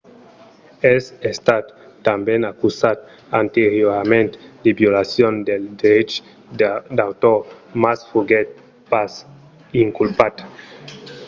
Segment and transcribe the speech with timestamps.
[0.93, 1.65] es estat
[2.05, 2.97] tanben acusat
[3.41, 4.29] anteriorament
[4.63, 6.19] de violacion dels dreches
[6.97, 7.39] d'autor
[7.83, 8.47] mas foguèt
[8.91, 9.11] pas
[9.83, 10.35] inculpat